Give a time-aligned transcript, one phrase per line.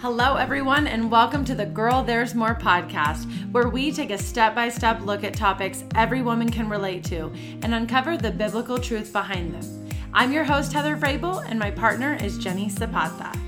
[0.00, 4.54] Hello, everyone, and welcome to the Girl There's More podcast, where we take a step
[4.54, 7.30] by step look at topics every woman can relate to
[7.60, 9.90] and uncover the biblical truth behind them.
[10.14, 13.38] I'm your host, Heather Vrabel, and my partner is Jenny Zapata.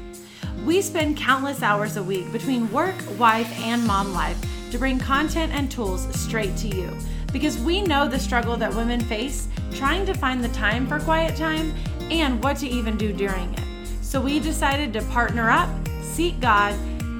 [0.66, 4.38] We spend countless hours a week between work, wife, and mom life
[4.72, 6.94] to bring content and tools straight to you
[7.32, 11.34] because we know the struggle that women face trying to find the time for quiet
[11.34, 11.72] time
[12.10, 13.64] and what to even do during it.
[14.02, 15.70] So we decided to partner up
[16.12, 16.74] seek God,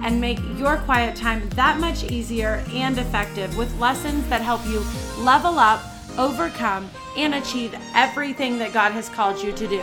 [0.05, 4.85] and make your quiet time that much easier and effective with lessons that help you
[5.23, 5.81] level up,
[6.19, 9.83] overcome, and achieve everything that God has called you to do.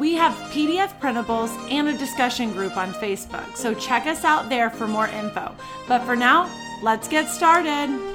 [0.00, 4.70] We have PDF printables and a discussion group on Facebook, so check us out there
[4.70, 5.54] for more info.
[5.86, 6.50] But for now,
[6.82, 8.11] let's get started.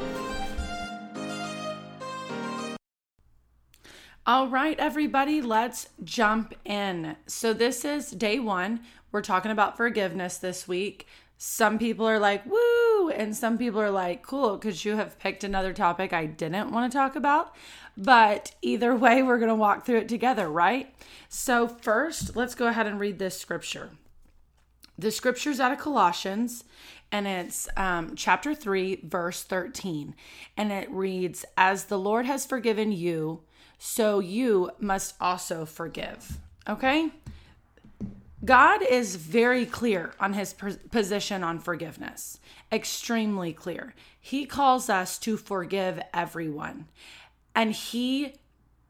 [4.27, 7.15] All right, everybody, let's jump in.
[7.27, 8.81] So, this is day one.
[9.09, 11.07] We're talking about forgiveness this week.
[11.37, 15.45] Some people are like, woo, and some people are like, cool, because you have picked
[15.45, 17.55] another topic I didn't want to talk about.
[17.95, 20.93] But either way, we're going to walk through it together, right?
[21.29, 23.91] So, first, let's go ahead and read this scripture.
[24.99, 26.65] The scripture's out of Colossians,
[27.13, 30.15] and it's um, chapter 3, verse 13.
[30.57, 33.43] And it reads, As the Lord has forgiven you,
[33.77, 36.39] so you must also forgive.
[36.67, 37.11] Okay?
[38.45, 42.39] God is very clear on his position on forgiveness,
[42.71, 43.93] extremely clear.
[44.19, 46.87] He calls us to forgive everyone,
[47.55, 48.35] and he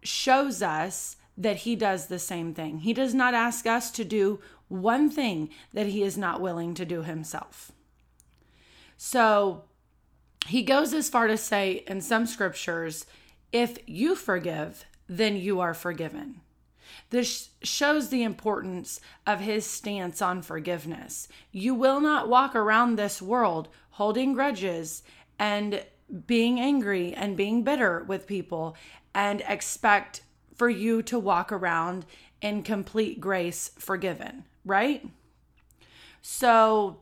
[0.03, 2.79] shows us that he does the same thing.
[2.79, 6.85] He does not ask us to do one thing that he is not willing to
[6.85, 7.71] do himself.
[8.97, 9.63] So
[10.47, 13.05] he goes as far to say in some scriptures,
[13.51, 16.41] if you forgive, then you are forgiven.
[17.09, 21.27] This shows the importance of his stance on forgiveness.
[21.51, 25.03] You will not walk around this world holding grudges
[25.39, 25.83] and
[26.25, 28.75] being angry and being bitter with people
[29.13, 30.21] and expect
[30.55, 32.05] for you to walk around
[32.41, 35.07] in complete grace forgiven, right?
[36.21, 37.01] So,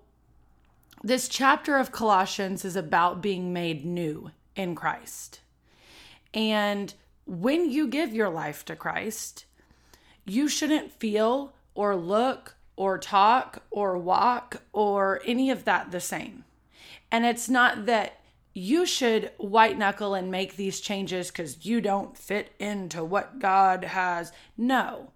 [1.03, 5.41] this chapter of Colossians is about being made new in Christ.
[6.35, 6.93] And
[7.25, 9.45] when you give your life to Christ,
[10.25, 16.43] you shouldn't feel or look or talk or walk or any of that the same.
[17.11, 18.19] And it's not that
[18.53, 23.83] you should white knuckle and make these changes because you don't fit into what God
[23.83, 24.31] has.
[24.57, 25.11] No,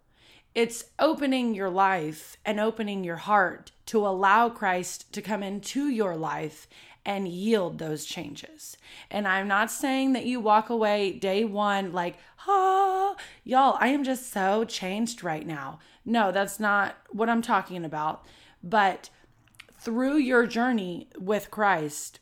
[0.55, 6.15] it's opening your life and opening your heart to allow Christ to come into your
[6.15, 6.67] life
[7.05, 8.77] and yield those changes.
[9.09, 12.17] And I'm not saying that you walk away day one like,
[12.47, 15.79] ah, y'all, I am just so changed right now.
[16.05, 18.25] No, that's not what I'm talking about.
[18.61, 19.09] But
[19.79, 22.19] through your journey with Christ,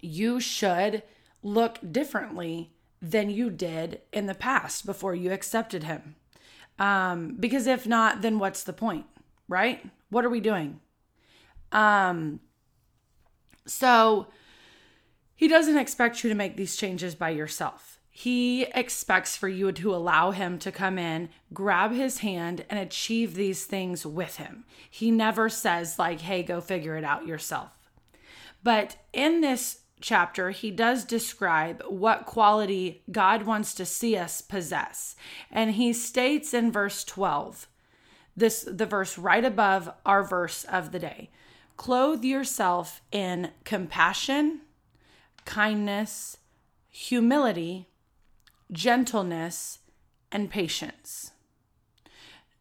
[0.00, 1.02] you should
[1.42, 6.16] look differently than you did in the past before you accepted Him.
[6.78, 9.06] Um, because if not, then what's the point,
[9.48, 9.84] right?
[10.10, 10.80] What are we doing?
[11.72, 12.40] Um,
[13.68, 14.26] so
[15.36, 18.00] he doesn't expect you to make these changes by yourself.
[18.10, 23.34] He expects for you to allow him to come in, grab his hand, and achieve
[23.34, 24.64] these things with him.
[24.90, 27.70] He never says, like, hey, go figure it out yourself.
[28.64, 35.14] But in this chapter, he does describe what quality God wants to see us possess.
[35.50, 37.68] And he states in verse 12,
[38.36, 41.30] this the verse right above our verse of the day.
[41.78, 44.62] Clothe yourself in compassion,
[45.46, 46.36] kindness,
[46.90, 47.88] humility,
[48.70, 49.78] gentleness,
[50.30, 51.30] and patience.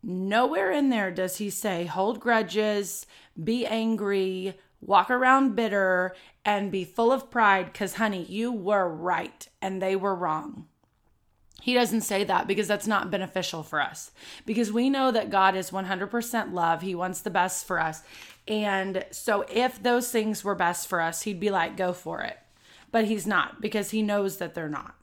[0.04, 3.08] Nowhere in there does he say, hold grudges,
[3.44, 9.50] be angry, walk around bitter, and be full of pride because, honey, you were right
[9.64, 10.68] and they were wrong.
[11.60, 14.12] He doesn't say that because that's not beneficial for us.
[14.46, 16.84] Because we know that God is 100% love.
[16.84, 18.04] He wants the best for us.
[18.48, 22.38] And so if those things were best for us, he'd be like, go for it.
[22.92, 24.96] But he's not because he knows that they're not.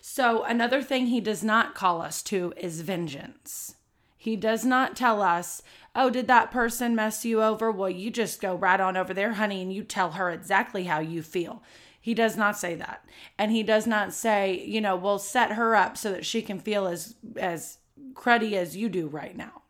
[0.00, 3.74] So another thing he does not call us to is vengeance.
[4.16, 5.60] He does not tell us,
[5.94, 7.70] oh, did that person mess you over?
[7.70, 11.00] Well, you just go right on over there, honey, and you tell her exactly how
[11.00, 11.62] you feel.
[12.00, 13.04] He does not say that.
[13.38, 16.58] And he does not say, you know, we'll set her up so that she can
[16.58, 17.78] feel as as
[18.12, 19.62] cruddy as you do right now.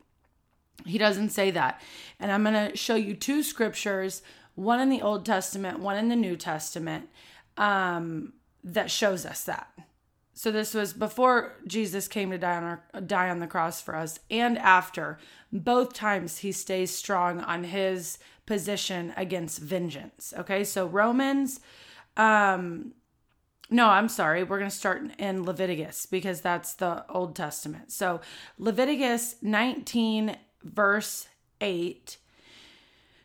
[0.84, 1.80] He doesn't say that.
[2.20, 4.22] And I'm going to show you two scriptures,
[4.54, 7.08] one in the Old Testament, one in the New Testament,
[7.56, 9.68] um, that shows us that.
[10.34, 13.94] So this was before Jesus came to die on our, die on the cross for
[13.94, 15.18] us and after.
[15.52, 20.34] Both times he stays strong on his position against vengeance.
[20.36, 20.64] Okay?
[20.64, 21.60] So Romans
[22.16, 22.94] um
[23.70, 24.44] no, I'm sorry.
[24.44, 27.90] We're going to start in Leviticus because that's the Old Testament.
[27.90, 28.20] So,
[28.58, 31.28] Leviticus 19, verse
[31.60, 32.16] 8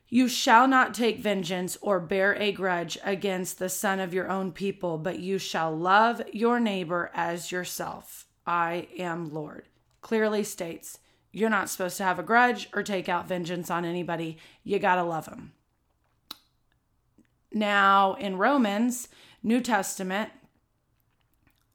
[0.10, 4.52] You shall not take vengeance or bear a grudge against the son of your own
[4.52, 8.28] people, but you shall love your neighbor as yourself.
[8.46, 9.66] I am Lord.
[10.02, 11.00] Clearly states
[11.32, 14.38] you're not supposed to have a grudge or take out vengeance on anybody.
[14.64, 15.54] You got to love them.
[17.52, 19.10] Now, in Romans,
[19.44, 20.32] New Testament,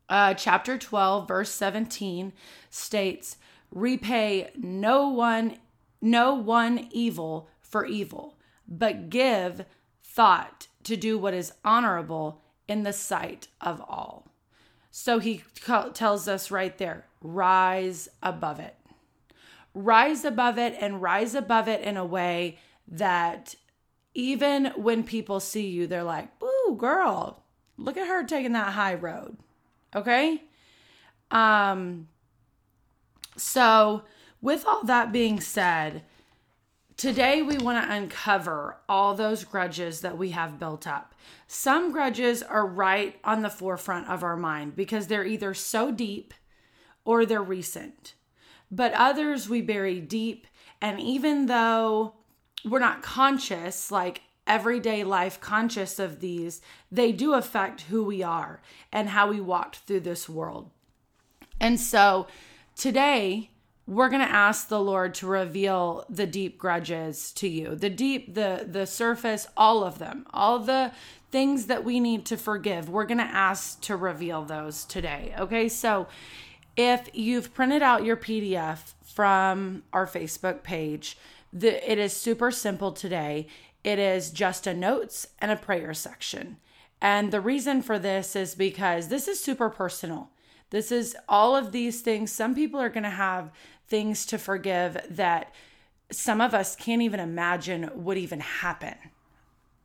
[0.08, 2.32] uh, chapter 12, verse 17
[2.70, 3.36] states,
[3.74, 5.58] Repay no one,
[6.00, 8.38] no one evil for evil,
[8.68, 9.64] but give
[10.00, 14.28] thought to do what is honorable in the sight of all.
[14.92, 15.42] So he
[15.92, 18.76] tells us right there rise above it.
[19.74, 23.56] Rise above it and rise above it in a way that
[24.14, 27.42] even when people see you, they're like, ooh, girl,
[27.76, 29.36] look at her taking that high road.
[29.96, 30.44] Okay?
[31.32, 32.06] Um
[33.36, 34.02] so
[34.40, 36.02] with all that being said,
[36.96, 41.14] today we want to uncover all those grudges that we have built up.
[41.46, 46.34] Some grudges are right on the forefront of our mind because they're either so deep
[47.04, 48.14] or they're recent.
[48.70, 50.46] But others we bury deep
[50.80, 52.14] and even though
[52.64, 56.60] we're not conscious like everyday life conscious of these,
[56.90, 58.60] they do affect who we are
[58.92, 60.70] and how we walked through this world.
[61.60, 62.26] And so
[62.76, 63.50] today,
[63.86, 67.74] we're going to ask the Lord to reveal the deep grudges to you.
[67.74, 70.26] The deep, the the surface, all of them.
[70.32, 70.92] All the
[71.30, 72.88] things that we need to forgive.
[72.88, 75.34] We're going to ask to reveal those today.
[75.38, 75.68] Okay?
[75.68, 76.06] So,
[76.76, 81.18] if you've printed out your PDF from our Facebook page,
[81.52, 83.46] the, it is super simple today.
[83.84, 86.56] It is just a notes and a prayer section.
[87.00, 90.30] And the reason for this is because this is super personal.
[90.74, 92.32] This is all of these things.
[92.32, 93.52] Some people are going to have
[93.86, 95.54] things to forgive that
[96.10, 98.96] some of us can't even imagine would even happen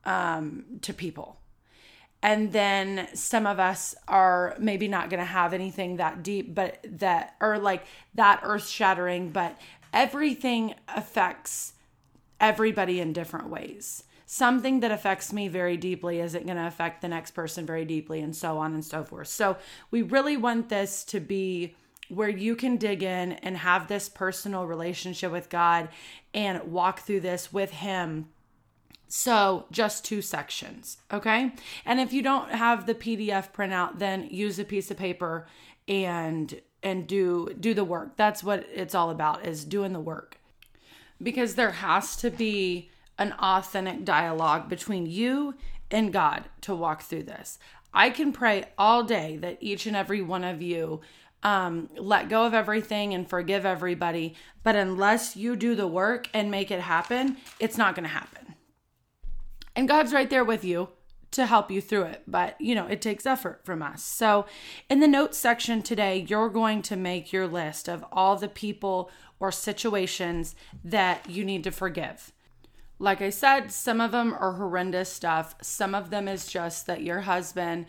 [0.04, 1.38] um, to people.
[2.24, 6.80] And then some of us are maybe not going to have anything that deep, but
[6.84, 9.62] that, or like that earth shattering, but
[9.94, 11.74] everything affects
[12.40, 14.06] everybody in different ways.
[14.32, 18.22] Something that affects me very deeply isn't going to affect the next person very deeply,
[18.22, 19.28] and so on and so forth.
[19.28, 19.58] So,
[19.90, 21.76] we really want this to be
[22.10, 25.90] where you can dig in and have this personal relationship with God
[26.32, 28.30] and walk through this with Him.
[29.08, 31.52] So, just two sections, okay?
[31.84, 35.48] And if you don't have the PDF printout, then use a piece of paper
[35.88, 38.16] and and do do the work.
[38.16, 40.38] That's what it's all about is doing the work
[41.20, 45.54] because there has to be an authentic dialogue between you
[45.92, 47.60] and God to walk through this.
[47.94, 51.02] I can pray all day that each and every one of you
[51.44, 56.52] um, let go of everything and forgive everybody, but unless you do the work and
[56.52, 58.56] make it happen, it's not going to happen.
[59.76, 60.90] And God's right there with you
[61.32, 64.04] to help you through it, but you know, it takes effort from us.
[64.04, 64.46] So,
[64.90, 69.12] in the notes section today, you're going to make your list of all the people
[69.40, 72.34] or situations that you need to forgive.
[73.00, 75.56] Like I said, some of them are horrendous stuff.
[75.62, 77.86] Some of them is just that your husband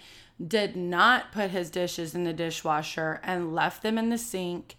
[0.47, 4.76] did not put his dishes in the dishwasher and left them in the sink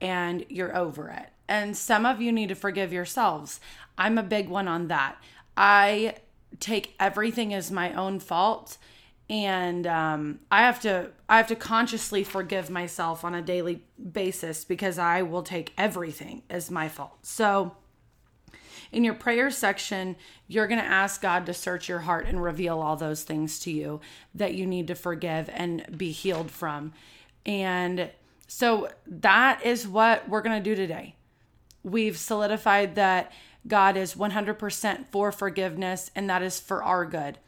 [0.00, 1.30] and you're over it.
[1.48, 3.58] And some of you need to forgive yourselves.
[3.98, 5.16] I'm a big one on that.
[5.56, 6.16] I
[6.60, 8.76] take everything as my own fault
[9.28, 14.64] and um, I have to I have to consciously forgive myself on a daily basis
[14.64, 17.18] because I will take everything as my fault.
[17.22, 17.76] So
[18.92, 20.16] in your prayer section,
[20.48, 23.70] you're going to ask God to search your heart and reveal all those things to
[23.70, 24.00] you
[24.34, 26.92] that you need to forgive and be healed from.
[27.46, 28.10] And
[28.48, 31.14] so that is what we're going to do today.
[31.82, 33.32] We've solidified that
[33.66, 37.38] God is 100% for forgiveness and that is for our good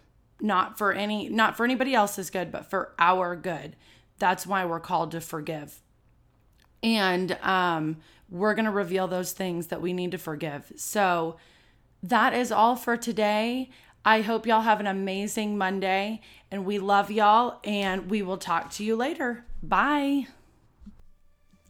[0.42, 3.76] not for any not for anybody else's good but for our good
[4.18, 5.80] that's why we're called to forgive
[6.82, 7.96] and um
[8.30, 10.72] we're going to reveal those things that we need to forgive.
[10.76, 11.36] So
[12.02, 13.68] that is all for today.
[14.06, 18.70] I hope y'all have an amazing monday and we love y'all and we will talk
[18.72, 19.44] to you later.
[19.62, 20.28] Bye.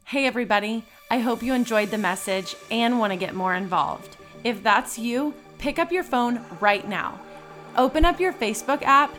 [0.07, 0.85] Hey everybody.
[1.11, 4.17] I hope you enjoyed the message and want to get more involved.
[4.45, 7.21] If that's you pick up your phone right now.
[7.77, 9.15] Open up your Facebook app,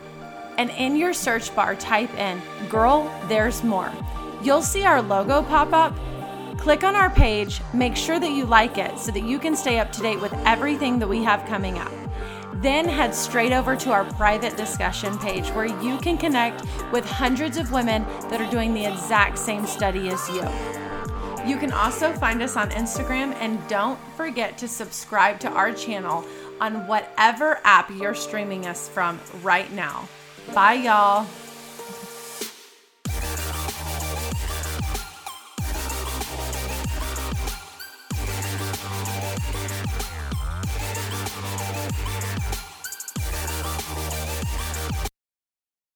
[0.57, 3.91] and in your search bar, type in Girl, There's More.
[4.43, 5.97] You'll see our logo pop up.
[6.57, 9.79] Click on our page, make sure that you like it so that you can stay
[9.79, 11.91] up to date with everything that we have coming up.
[12.55, 17.57] Then head straight over to our private discussion page where you can connect with hundreds
[17.57, 20.45] of women that are doing the exact same study as you.
[21.45, 26.25] You can also find us on Instagram and don't forget to subscribe to our channel
[26.59, 30.07] on whatever app you're streaming us from right now.
[30.53, 31.27] Bye, y'all.